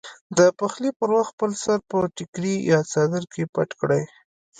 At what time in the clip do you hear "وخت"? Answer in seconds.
1.15-1.31